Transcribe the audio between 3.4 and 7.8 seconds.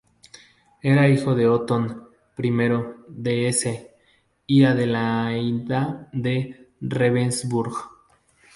Hesse y Adelaida de Ravensburg.